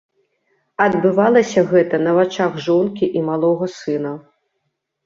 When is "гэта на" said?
1.73-2.17